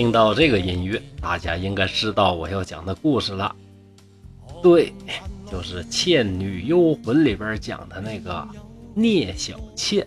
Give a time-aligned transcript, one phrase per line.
[0.00, 3.54] 听到这个音乐，大家应该知道我要讲的故事了。
[4.62, 4.94] 对，
[5.52, 8.48] 就是《倩女幽魂》里边讲的那个
[8.94, 10.06] 聂小倩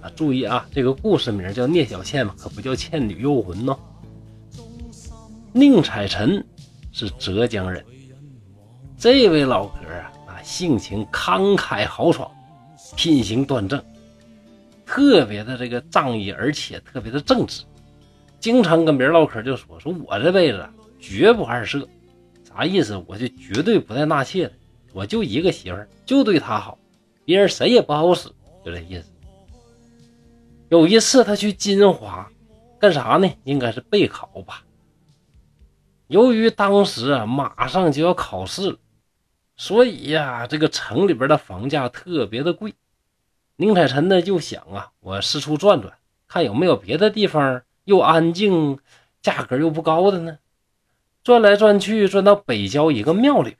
[0.00, 0.08] 啊。
[0.16, 3.78] 注意啊，这个故事名叫聂小倩嘛，可不叫《倩女幽魂》哦。
[5.52, 6.42] 宁采臣
[6.90, 7.84] 是浙江人，
[8.96, 12.26] 这位老哥啊，啊，性情慷慨豪爽，
[12.96, 13.84] 品行端正，
[14.86, 17.64] 特别的这个仗义，而且特别的正直，
[18.38, 20.68] 经常跟别人唠嗑，就说说我这辈子
[21.00, 21.88] 绝不二色，
[22.44, 22.96] 啥意思？
[23.06, 24.52] 我就绝对不带纳妾的，
[24.92, 26.78] 我就一个媳妇儿，就对她好，
[27.24, 28.28] 别人谁也不好使，
[28.64, 29.10] 就这意思。
[30.68, 32.28] 有一次他去金华
[32.80, 33.28] 干啥呢？
[33.44, 34.64] 应该是备考吧。
[36.08, 38.78] 由于当时啊，马上就要考试了，
[39.56, 42.74] 所以呀，这个城里边的房价特别的贵。
[43.56, 45.94] 宁采臣呢就想啊，我四处转转，
[46.28, 48.78] 看有没有别的地方又安静、
[49.22, 50.38] 价格又不高的呢。
[51.24, 53.58] 转来转去，转到北郊一个庙里边，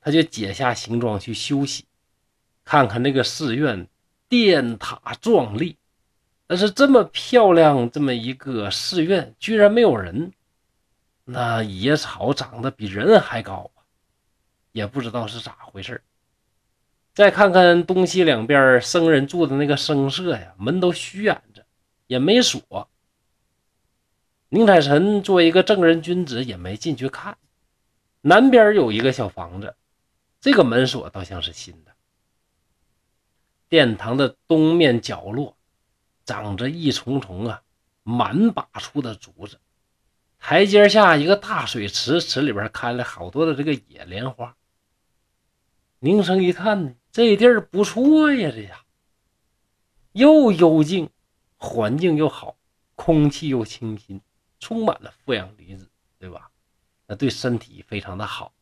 [0.00, 1.84] 他就解下行装去休息，
[2.64, 3.86] 看看那个寺院
[4.28, 5.76] 殿塔壮丽，
[6.48, 10.32] 但是这么漂亮这么一个寺院，居然没有人。
[11.24, 13.86] 那野草长得比人还高啊，
[14.72, 16.02] 也不知道是咋回事
[17.14, 21.40] 再看看东西两边僧人住的那个僧舍呀，门都虚掩，
[22.14, 22.88] 也没锁。
[24.48, 27.36] 宁采臣作为一个正人君子，也没进去看。
[28.20, 29.74] 南边有一个小房子，
[30.40, 31.90] 这个门锁倒像是新的。
[33.68, 35.56] 殿堂的东面角落，
[36.24, 37.62] 长着一丛丛啊
[38.04, 39.58] 满把处的竹子。
[40.38, 44.54] 台阶下一个大水池，池里边开了好多的这个野莲花。
[45.98, 48.84] 宁生一看呢，这地儿不错呀，这呀，
[50.12, 51.10] 又幽静，
[51.64, 52.56] 环境又好，
[52.94, 54.20] 空气又清新，
[54.60, 55.88] 充满了负氧离子，
[56.18, 56.50] 对吧？
[57.06, 58.52] 那对身体非常的好。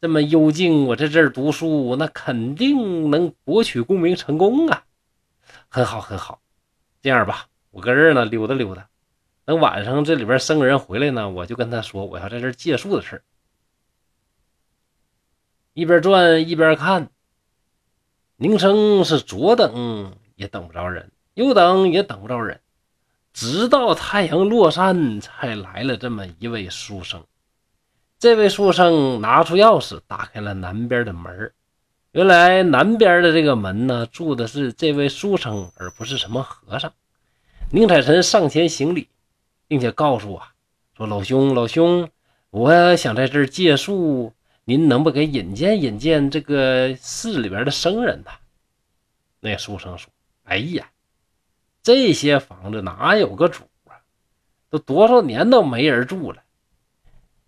[0.00, 4.84] 这么幽静，我在这儿读书，那肯定能博取功名成功啊！
[5.68, 6.42] 很好，很好。
[7.00, 8.88] 这样吧，我搁这儿呢溜达溜达。
[9.44, 13.24] 等晚上这里边生人回来呢，我就跟他说我要在这借宿的事
[15.72, 17.10] 一边转一边看，
[18.36, 22.60] 宁生是左等也等不着人，又等也等不着人，
[23.32, 27.24] 直到太阳落山才来了这么一位书生。
[28.18, 31.52] 这位书生拿出钥匙打开了南边的门
[32.12, 36.92] 原来南边的这个门呢，住的是这位书生，而不是什么和尚。
[37.70, 39.08] 宁采臣上前行礼。
[39.72, 40.42] 并且告诉我
[40.94, 42.10] 说：“老兄，老兄，
[42.50, 44.34] 我想在这儿借宿，
[44.66, 48.30] 您能不给引荐引荐这个寺里边的僧人呢？”
[49.40, 50.10] 那书生说
[50.44, 50.90] ：“哎呀，
[51.82, 53.98] 这些房子哪有个主啊？
[54.70, 56.42] 都多少年都没人住了。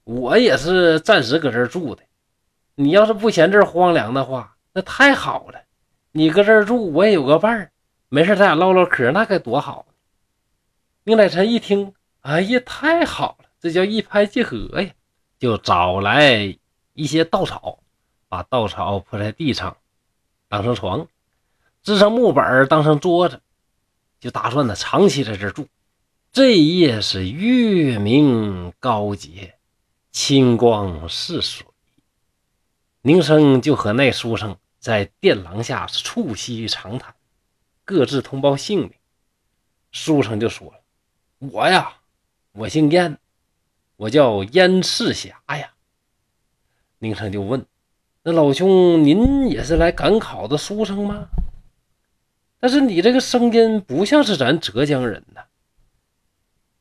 [0.04, 2.02] 我也是暂时搁这儿住的。
[2.74, 5.60] 你要是不嫌这儿荒凉的话，那太好了。
[6.12, 7.70] 你搁这儿住，我也有个伴儿，
[8.08, 9.86] 没事咱俩唠唠嗑，那该多好。”
[11.04, 11.94] 宁采臣一听。
[12.20, 14.90] 哎呀，太好了，这叫一拍即合呀！
[15.38, 16.56] 就找来
[16.94, 17.80] 一些稻草，
[18.30, 19.76] 把稻草铺在地上，
[20.48, 21.06] 当成床，
[21.82, 23.42] 支上木板当成桌子，
[24.24, 25.68] 就打算呢长期在这住。
[26.32, 29.58] 这一夜是月明高洁，
[30.12, 31.66] 清光似水。
[33.02, 37.14] 宁生就和那书生在殿廊下促膝长谈，
[37.84, 38.92] 各自通报姓名。
[39.92, 40.80] 书生就说了
[41.52, 41.92] ：“我呀。”
[42.52, 43.18] 我姓燕，
[43.96, 45.74] 我叫燕赤霞呀。
[46.98, 47.66] 宁生就问
[48.24, 51.28] ：“那老兄，您也是来赶考的书生吗？
[52.64, 55.42] 但是你这个声音不像是咱浙江人呐。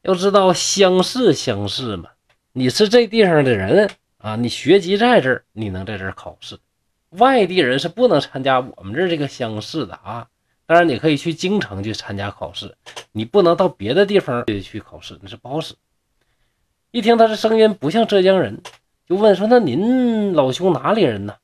[0.03, 2.09] 要知道乡试乡试嘛，
[2.53, 6.57] 你是这地方的人啊，你学籍在这儿，你能在这儿考试。
[7.09, 10.29] 外地人是不能参加我们这儿这个乡试的啊。
[10.65, 12.77] 当然，你可以去京城去参加考试。”
[13.11, 15.75] 你不能到别的地方去考试，那是不好使。
[16.91, 18.61] 一听他的声音不像浙江人，
[19.05, 21.35] 就问说：“那您老兄哪里人呢？”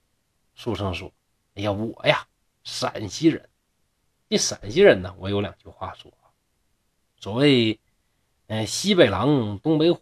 [0.55, 1.11] 书生说
[1.55, 2.25] ：“哎呀，我呀，
[2.63, 3.48] 陕西人。
[4.29, 6.11] 这陕西人呢，我有两句话说。
[7.19, 7.79] 所谓，
[8.47, 10.01] 嗯，西北狼，东北虎。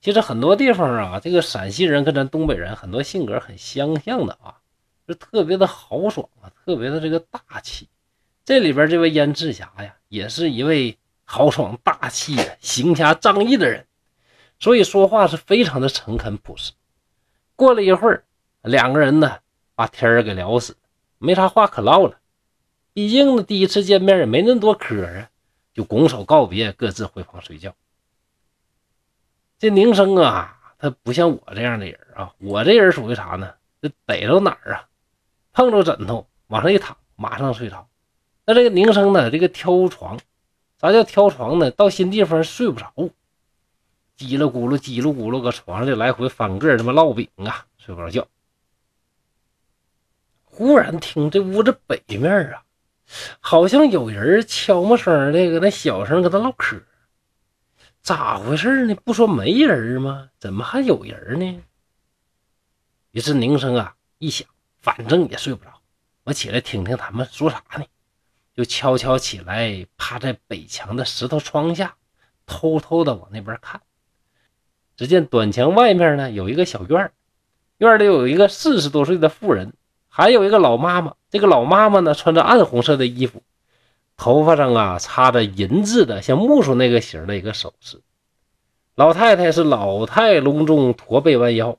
[0.00, 4.58] 其实很多地方啊，这个陕西人跟咱东北人很多性格很相像的啊，
[5.06, 7.88] 是特别的豪爽啊，特别的这个大气。
[8.44, 13.84] 这里边这位燕赤霞呀。”也是一位豪爽大气、行侠仗义的人，
[14.60, 16.70] 所以说话是非常的诚恳朴实。
[17.56, 18.22] 过了一会儿，
[18.62, 19.38] 两个人呢
[19.74, 20.76] 把天儿给聊死，
[21.18, 22.20] 没啥话可唠了。
[22.94, 25.28] 毕竟呢第一次见面也没那么多嗑啊，
[25.74, 27.74] 就拱手告别，各自回房睡觉。
[29.58, 33.52] 这宁生啊，他不像我这样的人啊，我这人属于啥呢？
[33.82, 34.88] 这逮着哪儿啊，
[35.52, 37.88] 碰着枕头往上一躺，马上睡着。
[38.46, 40.18] 那这个宁生呢，这个挑床，
[40.80, 41.70] 啥叫挑床呢？
[41.72, 42.92] 到新地方睡不着，
[44.16, 48.28] 叽里咕噜叽里咕噜搁床上就来回翻个，他妈烙饼啊，睡不着觉。
[50.44, 52.62] 忽然听这屋子北面啊，
[53.40, 56.82] 好像有人悄没声的搁那小声跟他唠嗑，
[58.02, 58.94] 咋回事呢？
[59.04, 60.30] 不说没人吗？
[60.38, 61.62] 怎么还有人呢？
[63.12, 64.48] 于是宁生啊一想，
[64.80, 65.70] 反正也睡不着，
[66.24, 67.84] 我起来听听他们说啥呢？
[68.54, 71.96] 就悄悄起来，趴在北墙的石头窗下，
[72.46, 73.80] 偷偷的往那边看。
[74.96, 77.12] 只见短墙外面呢有一个小院
[77.78, 79.72] 院里有一个四十多岁的妇人。
[80.16, 83.42] 还有一个老妈妈，这个老妈妈呢，穿着暗红色的衣服，
[84.16, 88.00] 头发上啊插着银质的像木梳那个型的一个首饰。
[88.94, 91.76] 老太太是老态龙钟，驼背弯腰，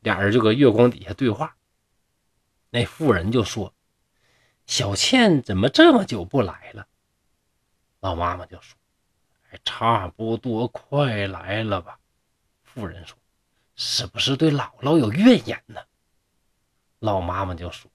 [0.00, 1.56] 俩人就搁月光底下对话。
[2.68, 3.72] 那妇人就说
[4.68, 6.86] ：“小倩怎么这么久不来了？”
[8.00, 8.76] 老妈妈就说
[9.50, 11.98] ：“哎，差不多快来了吧。”
[12.62, 13.16] 妇人说
[13.74, 15.80] ：“是不是对姥姥有怨言呢？”
[17.00, 17.90] 老妈妈就说：“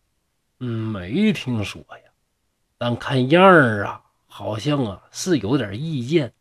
[0.65, 2.11] 嗯，没听说呀，
[2.77, 6.33] 但看样儿啊，好像啊是有点意见。”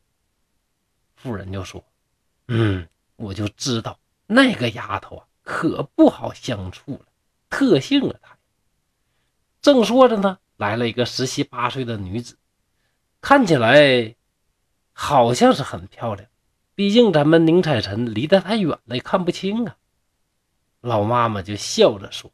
[1.16, 1.84] 妇人就说
[2.46, 2.86] ：“嗯，
[3.16, 3.98] 我就知道
[4.28, 7.06] 那个丫头啊，可不好相处了，
[7.50, 8.38] 特性了她。”
[9.60, 12.38] 正说着呢，来了一个十七八岁的女子，
[13.20, 14.14] 看起来
[14.92, 16.28] 好像是很漂亮，
[16.76, 19.76] 毕竟咱们宁采臣离得太远了，也看不清啊。
[20.80, 22.30] 老妈妈就笑着说。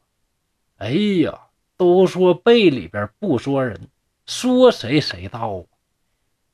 [0.77, 1.48] 哎呀，
[1.79, 3.87] 都说背里边不说人，
[4.25, 5.63] 说谁谁到啊！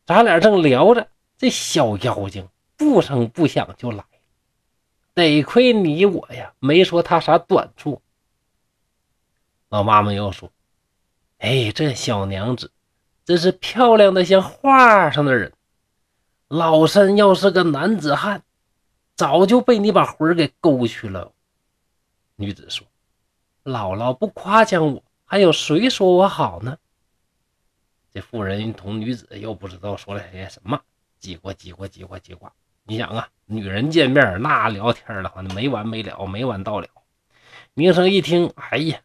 [0.06, 4.06] 咱俩正聊着，这小妖精不声不响就来。
[5.16, 8.04] 得亏你我呀，没说他啥短处。
[9.70, 10.52] 老妈妈又说
[11.40, 12.72] ：“哎，这小娘子
[13.26, 15.52] 真是漂亮的像画上的人。
[16.48, 18.44] 老身要是个男子汉，
[19.16, 21.32] 早就被你把魂给勾去了。”
[22.38, 22.86] 女子说。
[23.64, 25.04] 姥姥不夸奖我，
[25.36, 26.78] 还有谁说我好呢？
[28.14, 30.80] 这妇人同女子又不知道说了些什么，
[31.22, 32.48] 叽呱叽呱叽呱叽呱。
[32.86, 36.88] 你想啊，女人见面那聊天的话，那没完没了，没完到了。
[37.74, 39.02] 明生一听，哎呀，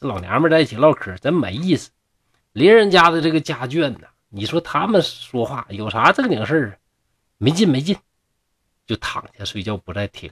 [0.00, 1.92] 这老娘们在一起唠嗑真没意思。
[2.50, 6.80] 邻人家的这个家眷呢，你说他们说话有啥正经事儿？
[7.38, 7.96] 没劲没劲，
[8.84, 10.28] 就躺下睡觉，不再听。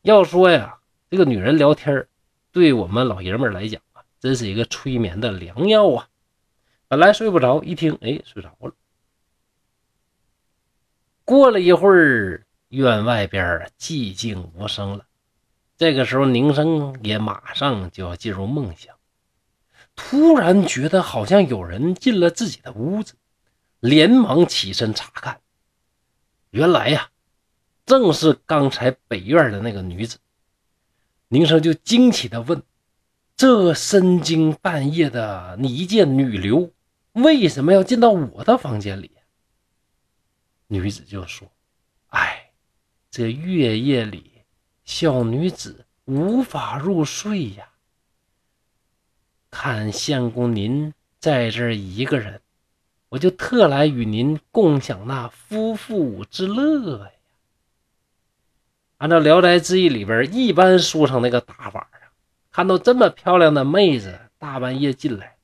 [0.00, 0.78] 要说呀，
[1.10, 2.06] 这个女人聊天
[2.50, 3.82] 对我们老爷们来讲，
[4.24, 6.08] 真是一个催眠的良药啊！
[6.88, 8.72] 本来睡不着，一听，哎，睡着了。
[11.26, 15.04] 过了一会儿，院外边寂静无声了。
[15.76, 18.96] 这个时候，宁生也马上就要进入梦乡，
[19.94, 23.16] 突然觉得好像有人进了自己的屋子，
[23.80, 25.42] 连忙起身查看，
[26.48, 27.10] 原来呀，
[27.84, 30.16] 正是刚才北院的那个女子。
[31.28, 32.62] 宁生就惊奇地问
[33.36, 36.70] ：“这深更半夜的你一见女流，
[37.12, 39.10] 为什么要进到我的房间里？”
[40.68, 41.50] 女子就说
[42.10, 42.50] ：“哎，
[43.10, 44.30] 这月夜里，
[44.84, 47.68] 小女子无法入睡呀。
[49.50, 52.40] 看相公您在这一个人，
[53.08, 57.10] 我就特来与您共享那夫妇之乐呀。”
[58.98, 61.90] 按照《聊斋志异》里边一般书生那个打法，
[62.54, 65.38] 看到这么漂亮的妹子大半夜进来，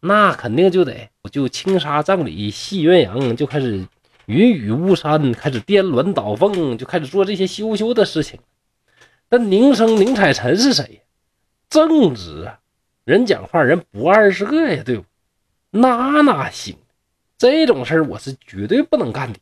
[0.00, 3.88] 那肯定就得我就轻纱帐里戏鸳鸯，就开始
[4.26, 8.38] 云雨巫山，开始颠鸾倒凤，就开始做这些羞羞的事情。
[9.30, 11.00] 但宁生宁采臣是谁？
[11.70, 12.60] 正直啊，
[13.04, 15.06] 人讲话人不二十个呀，对不？
[15.70, 16.76] 那哪行？
[17.38, 19.38] 这种事儿我是绝对不能干的。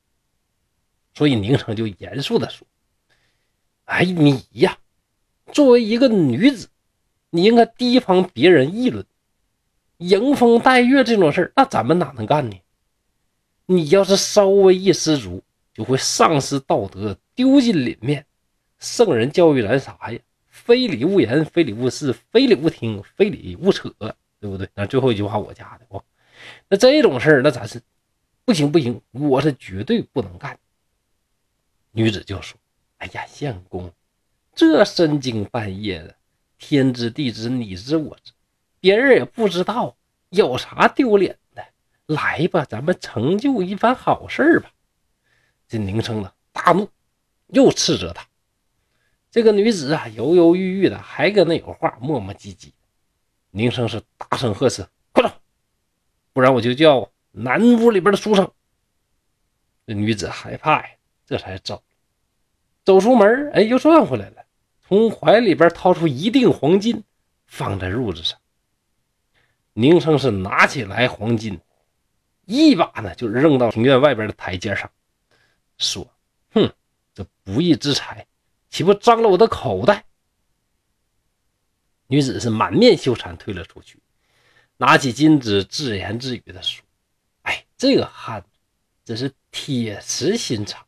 [1.13, 2.65] 所以宁生就严肃地说。
[3.87, 4.79] 哎，你呀，
[5.53, 6.69] 作为一个女子，
[7.35, 9.05] 你应该提防别人议论，
[9.99, 12.57] 迎风带月这种事儿，那咱们哪能干呢？
[13.67, 18.25] 你要是稍微一失足，就会丧失道德，丢尽脸面。
[18.79, 20.21] 圣人教育咱啥呀？
[20.47, 23.93] 非礼勿言，非礼勿视，非礼勿听，非礼勿扯，
[24.39, 24.69] 对不对？
[24.73, 26.05] 那最后一句话我加的哦。
[26.69, 27.83] 那这种事儿，那咱是
[28.45, 30.57] 不行不行，我是绝对不能干。
[31.91, 32.57] 女子就说。
[32.99, 33.91] 哎呀，相公，
[34.55, 36.15] 这深更半夜的，
[36.67, 38.33] 天知地知，你知我知，
[38.81, 39.95] 别人也不知道，
[40.31, 41.63] 有啥丢脸的？
[42.07, 44.73] 来吧，咱们成就一番好事吧。”
[45.69, 46.89] 这宁生呢，大怒，
[47.49, 48.27] 又斥责他。
[49.31, 52.71] 这个女子啊，犹犹豫豫的，还跟那有话，磨磨唧唧。
[53.51, 55.31] 宁生是大声呵斥：“快走，
[56.33, 58.51] 不然我就叫南屋里边的书生。”
[59.87, 60.89] 这女子害怕呀，
[61.27, 61.83] 这才走。
[62.87, 64.44] 走出门，哎，又转回来了，
[64.95, 67.03] 从怀里边掏出一锭黄金，
[67.47, 68.39] 放在褥子上。
[69.73, 71.61] 宁生是拿起来黄金，
[72.45, 74.89] 一把呢就扔到庭院外边的台阶上，
[75.79, 76.09] 说
[76.55, 76.73] ：“哼，
[77.13, 78.25] 这不义之财！”
[78.71, 80.05] 岂不脏了我的口袋？
[82.07, 83.99] 女子是满面羞惭，退了出去，
[84.77, 86.85] 拿起金子，自言自语的说
[87.43, 88.49] ：“哎，这个汉子
[89.05, 90.87] 真是铁石心肠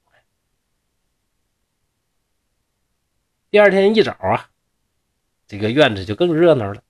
[3.56, 4.50] 第二天一早啊，
[5.48, 6.82] 这个院子就更热闹了，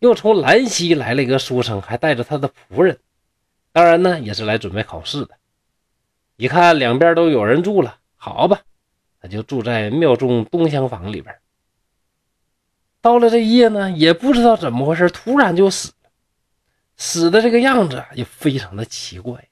[0.00, 2.98] 又从兰溪来了一个书生，还带着他的仆人，
[3.70, 5.36] 当然呢，也是来准备考试的。
[6.34, 8.62] 一看两边都有人住了，好吧。
[9.20, 11.38] 他就住在庙中东厢房里边。
[13.00, 16.10] 到了这一夜呢，也不知道怎么回事，突然就死了。
[16.96, 19.50] 死的这个样子也非常的奇怪，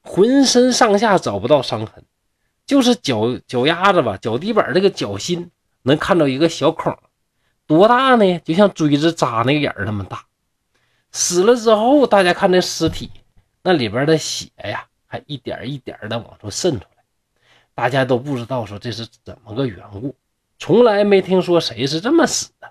[0.00, 2.04] 浑身上下找不到伤痕，
[2.66, 5.48] 就是脚脚丫子吧，脚底板这个脚心
[5.82, 6.96] 能看到一个小孔，
[7.66, 8.38] 多大呢？
[8.40, 10.24] 就像锥子扎那个眼儿那么大。
[11.10, 13.10] 死了之后，大家看这尸体，
[13.62, 17.04] 那里边的血呀，还一点一点的往出渗出来。
[17.74, 20.14] 大家都不知道说这是怎么个缘故，
[20.58, 22.70] 从来没听说谁是这么死的。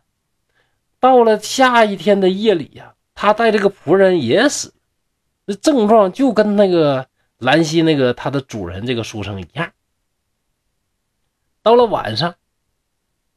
[1.00, 4.74] 到了下一天的夜里呀，他带这个仆人也死了，
[5.48, 7.08] 这症状就跟那个
[7.40, 9.72] 兰溪那个他的主人这个书生一样。
[11.64, 12.36] 到了晚上，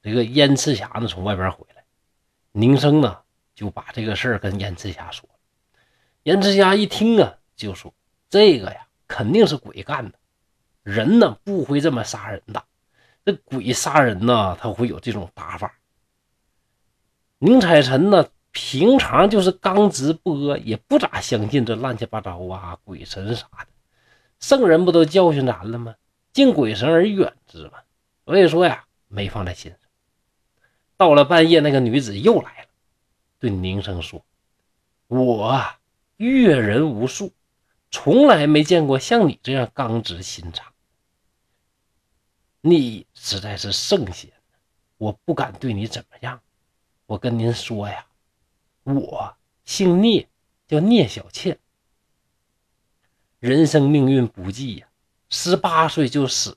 [0.04, 1.82] 这个燕赤霞呢从外边回来，
[2.52, 3.20] 宁生呢
[3.54, 5.34] 就把这个事儿跟燕赤霞说了。
[6.24, 7.94] 燕赤霞一听啊，就说
[8.28, 10.18] 这个呀肯定是鬼干的。
[10.82, 12.62] 人呢不会这么杀人的，
[13.24, 15.74] 这鬼杀人呢，他会有这种打法。
[17.38, 23.68] 宁采臣呢，平常就是刚直不阿，也不咋相信这乱七八糟啊鬼神啥的。
[24.38, 25.94] 圣人不都教训咱了吗？
[26.34, 27.78] 敬鬼神而远之嘛。
[28.26, 29.78] 所以说呀，没放在心上。
[30.96, 32.68] 到了半夜，那个女子又来了，
[33.38, 34.24] 对宁生说
[35.08, 35.64] ：“我
[36.16, 37.32] 阅人无数，
[37.90, 40.72] 从来没见过像你这样刚直心肠。”
[42.62, 44.32] 你实在是圣贤，
[44.96, 46.40] 我不敢对你怎么样。
[47.06, 48.06] 我跟您说呀，
[48.84, 50.26] 我姓聂，
[50.66, 51.58] 叫聂小倩。
[53.40, 54.88] 人生命运不济呀，
[55.28, 56.56] 十八岁就死。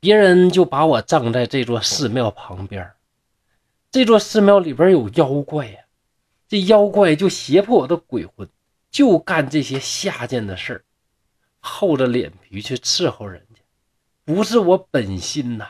[0.00, 2.92] 别人就把我葬在这座寺庙旁边。
[3.90, 5.80] 这座寺庙里边有妖怪呀，
[6.48, 8.48] 这妖怪就胁迫我的鬼魂，
[8.90, 10.84] 就干这些下贱的事儿，
[11.60, 13.62] 厚着脸皮去伺候人家。
[14.24, 15.68] 不是我本心呐！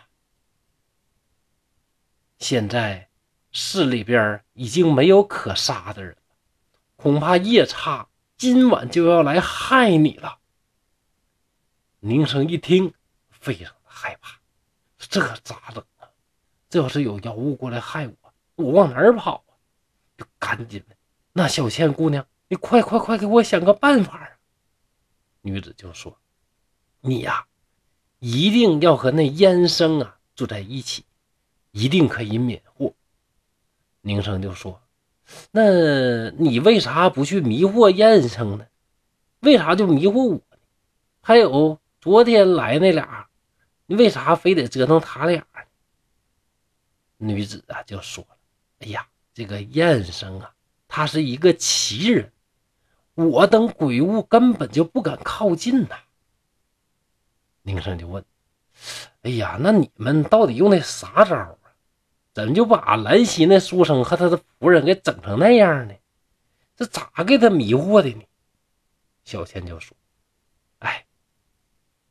[2.38, 3.09] 现在
[3.52, 6.37] 市里边已经没有可杀的人了，
[6.97, 10.38] 恐怕夜叉今晚就要来害你了。
[12.00, 12.92] 宁生一听，
[13.30, 14.38] 非常害怕，
[14.99, 16.09] 这可咋整啊？
[16.69, 18.15] 这要是有妖物过来害我，
[18.57, 19.57] 我往哪儿跑啊？
[20.19, 20.95] 就赶紧的，
[21.33, 24.29] 那小倩姑娘，你快快快给我想个办法啊！
[25.41, 26.19] 女子就说
[27.00, 27.47] ：“你呀。”
[28.19, 31.05] 一定要和那燕生啊住在一起，
[31.73, 32.95] 一定可以免祸。
[34.00, 34.81] 宁生就说
[35.53, 38.67] ：“那你为啥不去迷惑燕生呢？
[39.41, 40.59] 为啥就迷惑我呢？
[41.21, 43.29] 还有昨天来那俩，
[43.87, 45.61] 你为啥非得折腾他俩呢？”
[47.19, 48.37] 女子啊就说了
[48.81, 50.52] ：“哎呀，这个燕生啊，
[50.87, 52.31] 他是一个奇人，
[53.14, 55.99] 我等鬼物根本就不敢靠近呐。”
[57.62, 58.25] 宁生就问
[59.23, 61.57] ：“哎呀，那你们到底用的啥招啊？
[62.35, 65.95] 怎么就把兰溪那书生和他的仆人给整成那样呢？
[66.76, 68.23] 这咋给他迷惑的呢？”
[69.25, 69.97] 小倩就说：“，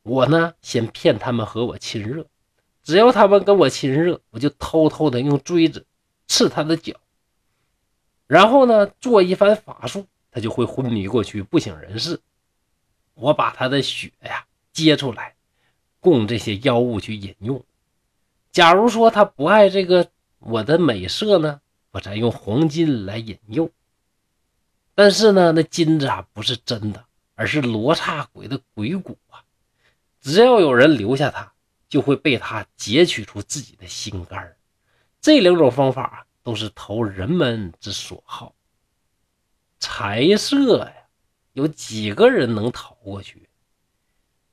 [0.06, 2.26] 我呢先骗他们和我亲热，
[2.82, 5.84] 只要他们跟我亲热，我就偷偷的用锥子
[6.28, 6.94] 刺他的脚，
[8.26, 12.20] 然后呢做一番法术，他就会昏迷过去，不省人事。
[13.14, 15.34] 我把他的血呀接出来。”
[15.98, 17.64] 供这些妖物去饮用。
[18.52, 20.08] 假如说他不爱这个
[20.38, 21.60] 我的美色呢，
[21.90, 23.68] 我再用黄金来引诱。
[24.94, 29.42] 但是呢，那金子啊不是真的，而是罗刹鬼的鬼骨啊。
[30.26, 31.52] 只要有人留下他，
[31.88, 34.56] 就会被他截取出自己的心肝。
[35.20, 38.52] 这两种方法都是投人们之所好。
[39.78, 40.92] 财色呀，
[41.52, 43.48] 有几个人能逃过去？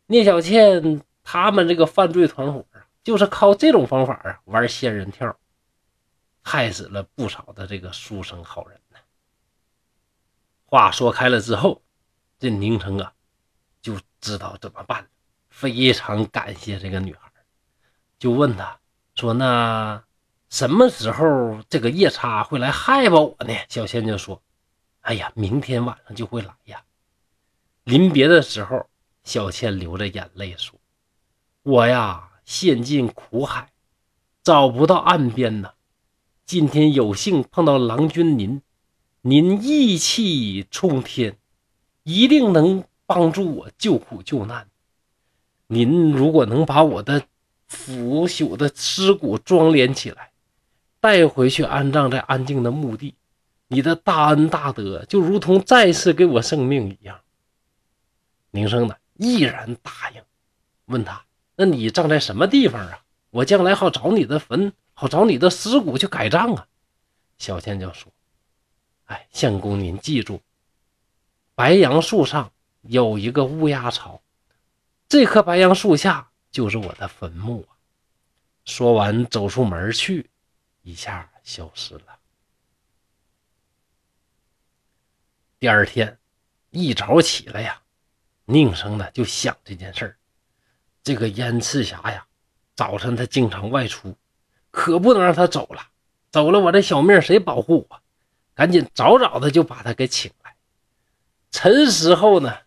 [0.06, 5.36] 聂小倩他们这个犯罪团伙啊就是靠这种方法啊玩仙人跳，
[6.44, 9.00] 害死了不少的这个书生好人呢。
[10.66, 11.82] 话说开了之后，
[12.38, 13.12] 这宁城啊
[13.82, 15.08] 就知道怎么办，
[15.54, 17.32] 非常感谢这个女孩，
[18.18, 18.80] 就问她
[19.14, 20.04] 说：“那
[20.50, 24.42] 什么时候这个夜叉会来害我呢？”小倩就说
[25.02, 26.84] ：“哎呀，明天晚上就会来呀。”
[27.86, 28.90] 临别的时候。
[29.26, 30.78] 小倩流着眼泪说
[31.64, 33.72] ：“我呀，陷进苦海，
[34.44, 35.72] 找不到岸边呢。
[36.46, 38.62] 今天有幸碰到郎君您，
[39.22, 41.38] 您义气冲天，
[42.04, 44.68] 一定能帮助我救苦救难。
[45.74, 47.24] 您如果能把我的
[47.68, 50.32] 腐朽的尸骨装殓起来，
[51.00, 53.16] 带回去安葬在安静的墓地，
[53.68, 57.20] 你的大恩大德就如同再次给我生命一样。”
[58.52, 58.96] 宁生呢。
[59.16, 60.24] 毅然答应，
[60.86, 61.24] 问他
[61.56, 63.04] ：“那你葬在什么地方啊？
[63.30, 66.66] 我将来好找你的坟，好找你的尸骨去改葬啊。”
[67.38, 68.12] 小倩就说
[69.06, 70.42] ：“哎，相公您记住，
[71.54, 72.52] 白杨树上
[72.82, 74.20] 有一个乌鸦巢，
[75.14, 77.78] 这棵白杨树下就是我的坟墓啊。”
[78.66, 80.28] 说完，走出门去，
[80.82, 82.18] 一下消失了。
[85.60, 86.18] 第二天
[86.72, 87.80] 一早起来呀。
[88.46, 90.18] 宁生呢就想这件事儿，
[91.04, 92.26] 这个燕赤霞呀，
[92.76, 94.18] 早晨他经常外出，
[94.72, 95.90] 可不能让他走了，
[96.32, 98.02] 走了我这小命谁保护我？
[98.56, 100.56] 赶紧早早的就把他给请来。
[101.52, 102.58] 辰时候呢，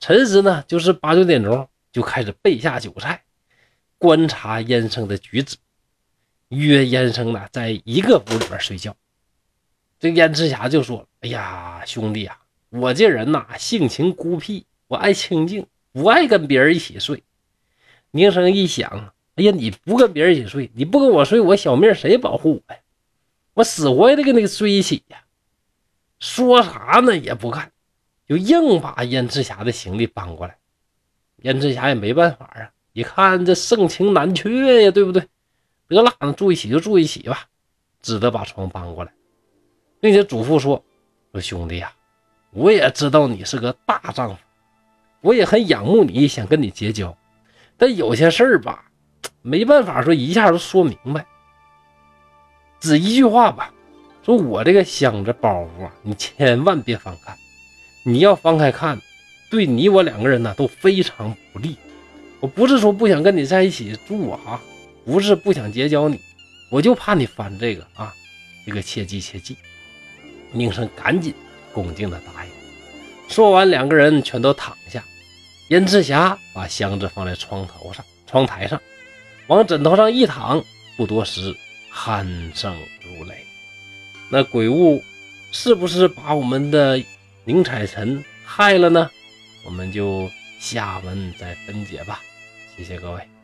[0.00, 3.24] 辰时呢就是八九点钟就开始备下酒菜，
[3.96, 5.56] 观察燕生的举止，
[6.50, 8.94] 约燕生呢在一个屋里边睡觉。
[9.98, 17.22] 这燕赤霞就说：“哎呀，兄弟啊，我这人呐性情孤僻。”我爱清静，不爱跟别人一起睡。
[18.10, 22.80] 宁生一想，哎呀，你不跟别人一起睡，你不跟我睡，我小命谁保护我呀？
[23.54, 25.24] 我死活也得跟你睡一起呀！
[26.18, 27.72] 说啥呢也不干，
[28.28, 30.58] 就硬把燕赤霞的行李搬过来。
[31.46, 35.22] 燕赤霞也没办法啊，一看这盛情难却呀，对不对？
[35.88, 37.44] 得了，那住一起就住一起吧，
[38.02, 39.12] 只得把床搬过来，
[40.00, 40.82] 并且嘱咐说
[41.30, 41.92] ：“说兄弟呀，
[42.50, 44.42] 我也知道你是个大丈夫。”
[45.22, 47.16] 我也很仰慕你，想跟你结交，
[47.76, 48.84] 但有些事儿吧，
[49.42, 51.24] 没办法说一下就说明白。
[52.80, 53.72] 只一句话吧，
[54.24, 57.36] 说我这个箱子包袱啊，你千万别翻看。
[58.04, 59.00] 你要翻开看，
[59.56, 61.76] 对你我两个人呢都非常不利。
[62.40, 64.60] 我不是说不想跟你在一起住啊，
[65.06, 66.20] 不是不想结交你，
[66.70, 68.12] 我就怕你翻这个啊，
[68.66, 69.56] 这个切记切记。
[70.52, 71.32] 宁生赶紧
[71.72, 72.50] 恭敬的答应。
[73.30, 75.02] 说完，两个人全都躺下。
[75.70, 78.78] 燕赤霞把箱子放在床头上，窗台上，
[79.46, 80.62] 往枕头上一躺，
[80.98, 81.56] 不多时，
[81.90, 83.34] 鼾声如雷。
[84.28, 85.02] 那鬼物
[85.50, 87.02] 是不是把我们的
[87.46, 89.10] 宁采臣害了呢？
[89.66, 92.22] 我们就下文再分解吧。
[92.76, 93.35] 谢谢各位。